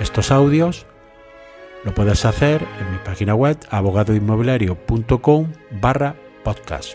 estos 0.00 0.30
audios, 0.30 0.86
lo 1.84 1.92
puedes 1.92 2.24
hacer 2.24 2.62
en 2.62 2.92
mi 2.92 2.98
página 3.04 3.34
web 3.34 3.58
abogadoinmobiliario.com 3.70 5.46
barra 5.80 6.14
podcast. 6.44 6.94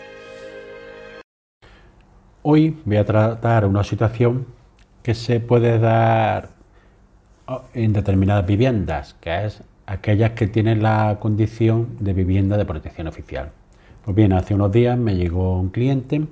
Hoy 2.42 2.78
voy 2.84 2.96
a 2.96 3.04
tratar 3.04 3.66
una 3.66 3.84
situación 3.84 4.46
que 5.02 5.14
se 5.14 5.40
puede 5.40 5.78
dar 5.78 6.50
en 7.74 7.92
determinadas 7.92 8.46
viviendas, 8.46 9.16
que 9.20 9.44
es 9.44 9.62
aquellas 9.86 10.30
que 10.30 10.46
tienen 10.46 10.82
la 10.82 11.18
condición 11.20 11.96
de 12.00 12.14
vivienda 12.14 12.56
de 12.56 12.64
protección 12.64 13.06
oficial. 13.06 13.52
Pues 14.02 14.16
bien, 14.16 14.32
hace 14.32 14.54
unos 14.54 14.72
días 14.72 14.98
me 14.98 15.14
llegó 15.14 15.58
un 15.58 15.68
cliente 15.68 16.26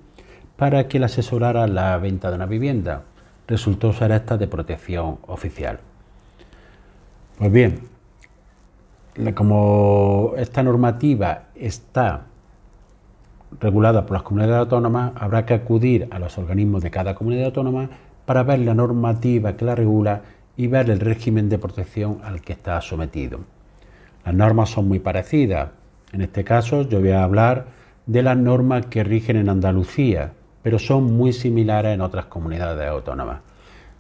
para 0.57 0.89
que 0.89 0.99
le 0.99 1.05
asesorara 1.07 1.67
la 1.67 1.99
venta 1.99 2.31
de 2.31 2.37
una 2.37 2.47
vivienda. 2.47 3.03
Resultó 3.47 3.93
ser 3.93 4.13
esta 4.13 4.39
de 4.39 4.47
protección 4.47 5.19
oficial. 5.27 5.81
Pues 7.39 7.53
bien, 7.53 7.81
como 9.35 10.33
esta 10.37 10.63
normativa 10.63 11.45
está 11.55 12.27
regulada 13.61 14.07
por 14.07 14.13
las 14.13 14.23
comunidades 14.23 14.61
autónomas, 14.61 15.13
habrá 15.17 15.45
que 15.45 15.55
acudir 15.55 16.09
a 16.11 16.19
los 16.19 16.39
organismos 16.39 16.83
de 16.83 16.91
cada 16.91 17.15
comunidad 17.15 17.47
autónoma 17.47 17.91
para 18.25 18.43
ver 18.43 18.61
la 18.61 18.75
normativa 18.75 19.57
que 19.57 19.65
la 19.65 19.75
regula 19.75 20.23
y 20.57 20.67
ver 20.67 20.91
el 20.91 21.01
régimen 21.01 21.49
de 21.49 21.59
protección 21.59 22.21
al 22.23 22.41
que 22.41 22.53
está 22.53 22.81
sometido. 22.81 23.41
Las 24.25 24.35
normas 24.35 24.71
son 24.71 24.89
muy 24.89 25.01
parecidas, 25.01 25.71
en 26.13 26.23
este 26.23 26.45
caso 26.45 26.83
yo 26.83 27.01
voy 27.01 27.11
a 27.11 27.25
hablar 27.25 27.67
de 28.07 28.23
las 28.23 28.37
normas 28.37 28.87
que 28.87 29.05
rigen 29.05 29.37
en 29.37 29.49
Andalucía, 29.49 30.33
pero 30.63 30.79
son 30.79 31.05
muy 31.17 31.33
similares 31.33 31.95
en 31.95 32.01
otras 32.01 32.27
comunidades 32.27 32.89
autónomas. 32.89 33.41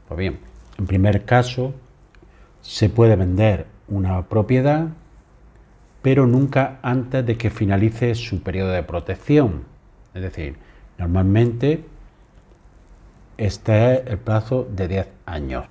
Pues 0.06 0.18
bien, 0.18 0.38
en 0.78 0.86
primer 0.86 1.24
caso, 1.24 1.72
se 2.62 2.88
puede 2.88 3.16
vender 3.16 3.66
una 3.88 4.28
propiedad, 4.28 4.88
pero 6.00 6.26
nunca 6.26 6.78
antes 6.82 7.24
de 7.26 7.36
que 7.36 7.50
finalice 7.50 8.14
su 8.14 8.42
periodo 8.42 8.72
de 8.72 8.82
protección. 8.82 9.64
Es 10.14 10.22
decir, 10.22 10.56
normalmente 10.98 11.84
este 13.36 13.94
es 13.94 14.06
el 14.06 14.18
plazo 14.18 14.66
de 14.70 14.88
10 14.88 15.08
años 15.26 15.66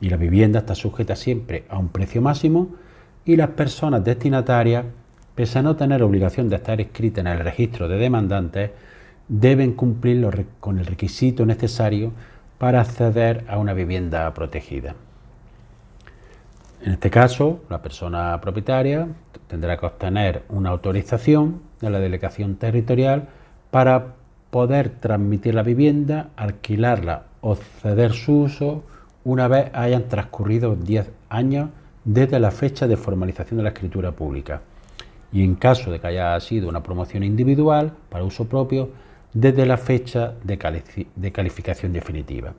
y 0.00 0.08
la 0.08 0.16
vivienda 0.16 0.60
está 0.60 0.74
sujeta 0.74 1.16
siempre 1.16 1.64
a 1.68 1.78
un 1.78 1.88
precio 1.88 2.22
máximo 2.22 2.68
y 3.24 3.36
las 3.36 3.50
personas 3.50 4.04
destinatarias 4.04 4.84
pese 5.38 5.60
a 5.60 5.62
no 5.62 5.76
tener 5.76 6.02
obligación 6.02 6.48
de 6.48 6.56
estar 6.56 6.80
escrita 6.80 7.20
en 7.20 7.28
el 7.28 7.38
registro 7.38 7.86
de 7.86 7.96
demandantes, 7.96 8.72
deben 9.28 9.74
cumplir 9.74 10.28
con 10.58 10.80
el 10.80 10.86
requisito 10.86 11.46
necesario 11.46 12.10
para 12.58 12.80
acceder 12.80 13.44
a 13.46 13.56
una 13.58 13.72
vivienda 13.72 14.34
protegida. 14.34 14.96
En 16.82 16.92
este 16.92 17.10
caso, 17.10 17.60
la 17.68 17.82
persona 17.82 18.40
propietaria 18.40 19.08
tendrá 19.48 19.76
que 19.76 19.86
obtener 19.86 20.44
una 20.48 20.70
autorización 20.70 21.60
de 21.80 21.90
la 21.90 21.98
delegación 21.98 22.56
territorial 22.56 23.28
para 23.70 24.14
poder 24.50 24.90
transmitir 25.00 25.54
la 25.54 25.62
vivienda, 25.62 26.30
alquilarla 26.36 27.24
o 27.40 27.54
ceder 27.56 28.12
su 28.12 28.42
uso 28.42 28.84
una 29.24 29.48
vez 29.48 29.70
hayan 29.74 30.08
transcurrido 30.08 30.76
10 30.76 31.10
años 31.28 31.70
desde 32.04 32.40
la 32.40 32.50
fecha 32.50 32.86
de 32.86 32.96
formalización 32.96 33.58
de 33.58 33.64
la 33.64 33.70
escritura 33.70 34.12
pública 34.12 34.62
y 35.32 35.44
en 35.44 35.56
caso 35.56 35.90
de 35.90 36.00
que 36.00 36.06
haya 36.06 36.38
sido 36.40 36.68
una 36.68 36.82
promoción 36.82 37.22
individual 37.22 37.92
para 38.08 38.24
uso 38.24 38.48
propio, 38.48 38.90
desde 39.32 39.66
la 39.66 39.76
fecha 39.76 40.34
de, 40.42 40.56
calificación 41.32 41.92
definitiva. 41.92 42.54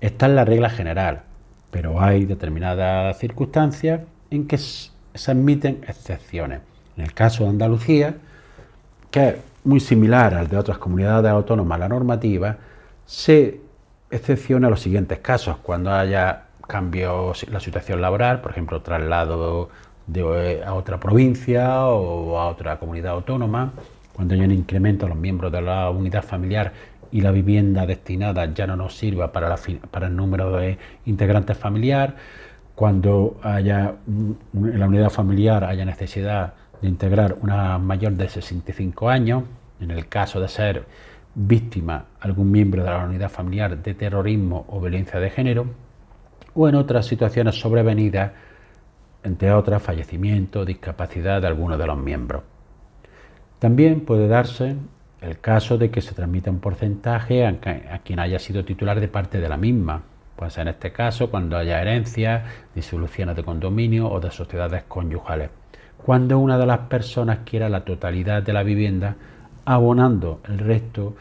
Esta 0.00 0.26
es 0.26 0.32
la 0.32 0.44
regla 0.44 0.68
general, 0.68 1.22
pero 1.70 2.00
hay 2.00 2.24
determinadas 2.24 3.18
circunstancias 3.18 4.00
en 4.30 4.46
que 4.46 4.58
se 4.58 5.30
admiten 5.30 5.84
excepciones. 5.86 6.60
En 6.96 7.04
el 7.04 7.14
caso 7.14 7.44
de 7.44 7.50
Andalucía, 7.50 8.16
que 9.10 9.28
es 9.28 9.34
muy 9.64 9.80
similar 9.80 10.34
al 10.34 10.48
de 10.48 10.56
otras 10.56 10.78
comunidades 10.78 11.30
autónomas, 11.30 11.78
la 11.78 11.88
normativa, 11.88 12.56
se 13.06 13.60
excepciona 14.10 14.70
los 14.70 14.80
siguientes 14.80 15.18
casos, 15.18 15.58
cuando 15.58 15.92
haya 15.92 16.44
cambios 16.66 17.42
en 17.44 17.52
la 17.52 17.60
situación 17.60 18.00
laboral, 18.00 18.40
por 18.40 18.52
ejemplo, 18.52 18.82
traslado 18.82 19.70
de, 20.06 20.62
a 20.64 20.74
otra 20.74 20.98
provincia 20.98 21.86
o 21.86 22.38
a 22.38 22.48
otra 22.48 22.78
comunidad 22.78 23.12
autónoma, 23.12 23.72
cuando 24.12 24.34
haya 24.34 24.44
un 24.44 24.52
incremento 24.52 25.06
a 25.06 25.08
los 25.08 25.18
miembros 25.18 25.52
de 25.52 25.62
la 25.62 25.90
unidad 25.90 26.24
familiar 26.24 26.72
y 27.10 27.20
la 27.20 27.30
vivienda 27.30 27.86
destinada 27.86 28.52
ya 28.52 28.66
no 28.66 28.76
nos 28.76 28.96
sirva 28.96 29.32
para, 29.32 29.54
para 29.90 30.06
el 30.06 30.16
número 30.16 30.56
de 30.56 30.78
integrantes 31.06 31.56
familiar, 31.56 32.16
cuando 32.74 33.38
haya 33.42 33.96
en 34.06 34.78
la 34.78 34.86
unidad 34.86 35.10
familiar 35.10 35.64
haya 35.64 35.84
necesidad 35.84 36.54
de 36.80 36.88
integrar 36.88 37.36
una 37.40 37.78
mayor 37.78 38.12
de 38.12 38.28
65 38.28 39.08
años, 39.08 39.44
en 39.80 39.90
el 39.90 40.08
caso 40.08 40.40
de 40.40 40.48
ser 40.48 40.84
víctima 41.34 42.04
algún 42.20 42.50
miembro 42.50 42.84
de 42.84 42.90
la 42.90 43.04
unidad 43.04 43.30
familiar 43.30 43.76
de 43.76 43.94
terrorismo 43.94 44.64
o 44.68 44.80
violencia 44.80 45.18
de 45.18 45.30
género, 45.30 45.66
o 46.54 46.68
en 46.68 46.74
otras 46.74 47.06
situaciones 47.06 47.60
sobrevenidas 47.60 48.32
entre 49.22 49.52
otras 49.52 49.82
fallecimiento, 49.82 50.64
discapacidad 50.64 51.40
de 51.40 51.48
alguno 51.48 51.76
de 51.76 51.86
los 51.86 51.98
miembros. 51.98 52.42
También 53.58 54.02
puede 54.02 54.28
darse 54.28 54.76
el 55.20 55.40
caso 55.40 55.78
de 55.78 55.90
que 55.90 56.00
se 56.00 56.14
transmita 56.14 56.50
un 56.50 56.60
porcentaje 56.60 57.46
a, 57.46 57.58
quien 58.04 58.20
haya 58.20 58.38
sido 58.38 58.64
titular 58.64 59.00
de 59.00 59.08
parte 59.08 59.40
de 59.40 59.48
la 59.48 59.56
misma, 59.56 60.02
pues 60.36 60.58
en 60.58 60.68
este 60.68 60.92
caso 60.92 61.30
cuando 61.30 61.56
haya 61.56 61.80
herencias, 61.80 62.44
disoluciones 62.74 63.36
de 63.36 63.44
condominio 63.44 64.08
o 64.10 64.20
de 64.20 64.30
sociedades 64.30 64.84
conyugales. 64.86 65.50
Cuando 66.04 66.38
una 66.38 66.56
de 66.58 66.66
las 66.66 66.80
personas 66.80 67.40
quiera 67.44 67.68
la 67.68 67.84
totalidad 67.84 68.42
de 68.42 68.52
la 68.52 68.62
vivienda, 68.62 69.16
abonando 69.64 70.40
el 70.48 70.58
resto, 70.58 71.16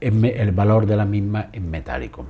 el 0.00 0.52
valor 0.52 0.86
de 0.86 0.96
la 0.96 1.06
misma 1.06 1.48
en 1.52 1.70
metálico. 1.70 2.26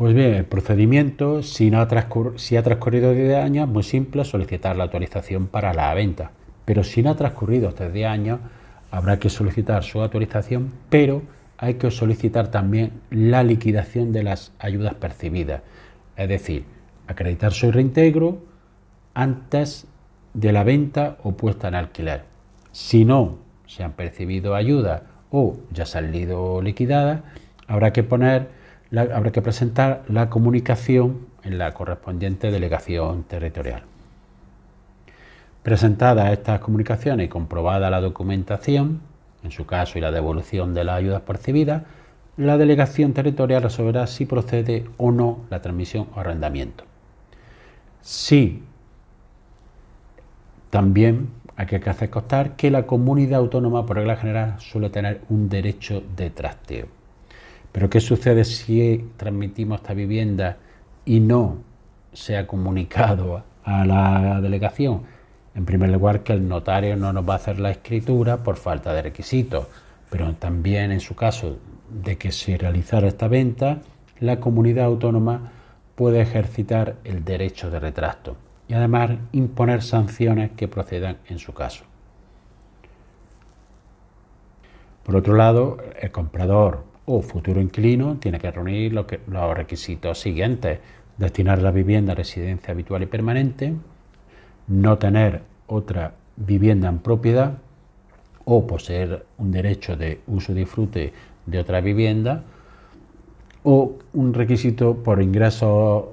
Pues 0.00 0.14
bien, 0.14 0.32
el 0.32 0.46
procedimiento, 0.46 1.42
si, 1.42 1.70
ha, 1.74 1.86
transcurrido 1.86 3.12
10 3.12 3.36
años, 3.36 3.68
muy 3.68 3.82
simple 3.82 4.24
solicitar 4.24 4.74
la 4.74 4.84
autorización 4.84 5.46
para 5.46 5.74
la 5.74 5.92
venta. 5.92 6.30
Pero 6.64 6.84
si 6.84 7.02
no 7.02 7.10
ha 7.10 7.16
transcurrido 7.16 7.68
estos 7.68 7.92
10 7.92 8.08
años, 8.08 8.40
habrá 8.90 9.18
que 9.18 9.30
solicitar 9.30 9.82
su 9.84 10.00
autorización, 10.00 10.72
pero 10.88 11.22
hay 11.58 11.74
que 11.74 11.90
solicitar 11.90 12.48
también 12.48 12.92
la 13.10 13.42
liquidación 13.42 14.12
de 14.12 14.22
las 14.22 14.52
ayudas 14.58 14.94
percibidas. 14.94 15.62
Es 16.16 16.28
decir, 16.28 16.64
acreditar 17.06 17.52
su 17.52 17.70
reintegro 17.70 18.38
antes 19.14 19.86
de 20.34 20.52
la 20.52 20.64
venta 20.64 21.18
o 21.22 21.32
puesta 21.32 21.68
en 21.68 21.74
alquiler. 21.74 22.24
Si 22.72 23.04
no 23.04 23.38
se 23.66 23.84
han 23.84 23.92
percibido 23.92 24.54
ayudas 24.54 25.02
o 25.30 25.56
ya 25.70 25.86
se 25.86 25.98
han 25.98 26.06
salido 26.06 26.62
liquidadas, 26.62 27.20
habrá 27.66 27.92
que 27.92 28.02
poner 28.02 28.48
habrá 28.96 29.30
que 29.30 29.42
presentar 29.42 30.02
la 30.08 30.30
comunicación 30.30 31.26
en 31.44 31.58
la 31.58 31.72
correspondiente 31.72 32.50
delegación 32.50 33.22
territorial. 33.24 33.82
Presentadas 35.62 36.32
estas 36.32 36.60
comunicaciones 36.60 37.26
y 37.26 37.28
comprobada 37.28 37.90
la 37.90 38.00
documentación, 38.00 39.00
en 39.42 39.50
su 39.50 39.66
caso 39.66 39.98
y 39.98 40.00
la 40.00 40.10
devolución 40.10 40.72
de 40.72 40.84
las 40.84 40.96
ayudas 40.96 41.20
percibidas, 41.22 41.82
la 42.36 42.56
delegación 42.56 43.12
territorial 43.12 43.62
resolverá 43.62 44.06
si 44.06 44.24
procede 44.24 44.86
o 44.96 45.12
no 45.12 45.40
la 45.50 45.60
transmisión 45.60 46.08
o 46.14 46.20
arrendamiento. 46.20 46.84
Sí, 48.00 48.62
también 50.70 51.28
hay 51.56 51.66
que 51.66 51.76
hacer 51.90 52.08
constar 52.08 52.56
que 52.56 52.70
la 52.70 52.86
comunidad 52.86 53.40
autónoma, 53.40 53.84
por 53.84 53.96
regla 53.96 54.16
general, 54.16 54.54
suele 54.60 54.88
tener 54.88 55.20
un 55.28 55.50
derecho 55.50 56.02
de 56.16 56.30
trasteo. 56.30 56.86
Pero 57.70 57.90
¿qué 57.90 58.00
sucede 58.00 58.44
si 58.44 59.10
transmitimos 59.18 59.80
esta 59.80 59.92
vivienda 59.92 60.56
y 61.04 61.20
no 61.20 61.58
se 62.14 62.38
ha 62.38 62.46
comunicado 62.46 63.44
a 63.62 63.84
la 63.84 64.40
delegación? 64.40 65.02
En 65.54 65.64
primer 65.64 65.90
lugar, 65.90 66.22
que 66.22 66.32
el 66.32 66.46
notario 66.48 66.96
no 66.96 67.12
nos 67.12 67.28
va 67.28 67.34
a 67.34 67.36
hacer 67.36 67.58
la 67.58 67.70
escritura 67.70 68.42
por 68.42 68.56
falta 68.56 68.92
de 68.94 69.02
requisitos, 69.02 69.66
pero 70.08 70.32
también 70.34 70.92
en 70.92 71.00
su 71.00 71.14
caso 71.14 71.58
de 71.88 72.16
que 72.18 72.32
se 72.32 72.56
realizara 72.56 73.08
esta 73.08 73.28
venta, 73.28 73.80
la 74.20 74.38
comunidad 74.38 74.86
autónoma 74.86 75.52
puede 75.94 76.20
ejercitar 76.20 76.96
el 77.04 77.24
derecho 77.24 77.70
de 77.70 77.80
retracto 77.80 78.36
y 78.68 78.74
además 78.74 79.10
imponer 79.32 79.82
sanciones 79.82 80.52
que 80.52 80.68
procedan 80.68 81.18
en 81.28 81.38
su 81.38 81.52
caso. 81.52 81.84
Por 85.04 85.16
otro 85.16 85.34
lado, 85.34 85.78
el 86.00 86.12
comprador 86.12 86.84
o 87.06 87.20
futuro 87.22 87.60
inquilino 87.60 88.18
tiene 88.18 88.38
que 88.38 88.50
reunir 88.50 88.92
los 88.92 89.56
requisitos 89.56 90.20
siguientes. 90.20 90.78
Destinar 91.18 91.60
la 91.60 91.72
vivienda 91.72 92.12
a 92.12 92.14
residencia 92.14 92.72
habitual 92.72 93.02
y 93.02 93.06
permanente, 93.06 93.74
no 94.70 94.98
tener 94.98 95.42
otra 95.66 96.12
vivienda 96.36 96.88
en 96.88 97.00
propiedad 97.00 97.58
o 98.44 98.66
poseer 98.66 99.26
un 99.36 99.50
derecho 99.50 99.96
de 99.96 100.20
uso 100.28 100.52
y 100.52 100.54
disfrute 100.54 101.12
de 101.44 101.58
otra 101.58 101.80
vivienda 101.80 102.44
o 103.64 103.98
un 104.14 104.32
requisito 104.32 104.94
por 104.94 105.20
ingresos 105.20 106.04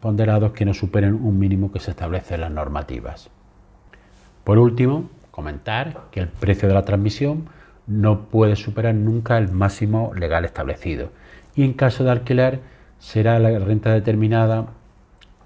ponderados 0.00 0.52
que 0.52 0.64
no 0.64 0.74
superen 0.74 1.14
un 1.14 1.38
mínimo 1.38 1.70
que 1.70 1.78
se 1.78 1.92
establece 1.92 2.34
en 2.34 2.42
las 2.42 2.50
normativas. 2.50 3.30
Por 4.42 4.58
último, 4.58 5.08
comentar 5.30 6.02
que 6.10 6.20
el 6.20 6.28
precio 6.28 6.68
de 6.68 6.74
la 6.74 6.84
transmisión 6.84 7.48
no 7.86 8.22
puede 8.24 8.56
superar 8.56 8.94
nunca 8.96 9.38
el 9.38 9.52
máximo 9.52 10.12
legal 10.14 10.44
establecido 10.44 11.10
y 11.54 11.62
en 11.62 11.74
caso 11.74 12.02
de 12.02 12.10
alquiler 12.10 12.60
será 12.98 13.38
la 13.38 13.56
renta 13.60 13.92
determinada 13.92 14.66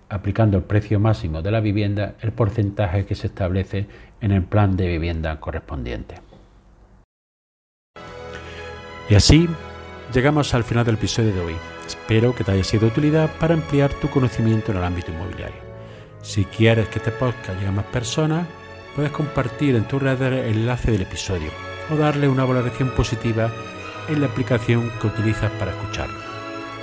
aplicando 0.09 0.57
el 0.57 0.65
precio 0.65 1.01
máximo 1.01 1.43
de 1.43 1.51
la 1.51 1.61
vivienda 1.61 2.15
el 2.21 2.33
porcentaje 2.33 3.07
que 3.07 3.15
se 3.15 3.27
establece 3.29 3.87
en 4.21 4.33
el 4.33 4.43
plan 4.43 4.77
de 4.77 4.89
vivienda 4.89 5.39
correspondiente. 5.41 6.17
Y 9.09 9.15
así 9.15 9.49
llegamos 10.13 10.55
al 10.55 10.65
final 10.65 10.85
del 10.85 10.97
episodio 10.97 11.35
de 11.35 11.41
hoy. 11.41 11.57
Espero 11.87 12.35
que 12.35 12.45
te 12.45 12.53
haya 12.53 12.65
sido 12.65 12.83
de 12.83 12.89
utilidad 12.89 13.31
para 13.41 13.55
ampliar 13.55 13.93
tu 13.95 14.09
conocimiento 14.11 14.73
en 14.73 14.79
el 14.79 14.85
ámbito 14.85 15.11
inmobiliario. 15.11 15.69
Si 16.21 16.45
quieres 16.45 16.89
que 16.89 16.99
este 16.99 17.11
podcast 17.13 17.55
llegue 17.55 17.69
a 17.69 17.73
más 17.73 17.87
personas, 17.87 18.47
puedes 18.95 19.13
compartir 19.13 19.77
en 19.77 19.85
tu 19.85 19.99
red 19.99 20.21
el 20.21 20.57
enlace 20.57 20.91
del 20.91 21.03
episodio 21.03 21.51
o 21.91 21.97
darle 21.97 22.29
una 22.29 22.45
valoración 22.45 22.91
positiva 22.91 23.51
en 24.09 24.21
la 24.21 24.27
aplicación 24.27 24.91
que 25.01 25.07
utilizas 25.07 25.51
para 25.53 25.71
escucharlo. 25.71 26.28